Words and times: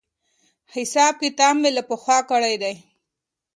حساب 0.73 1.13
کتاب 1.23 1.55
مې 1.61 1.69
له 1.77 1.83
پخوا 1.89 2.17
کړی 2.31 2.55
دی. 2.61 2.75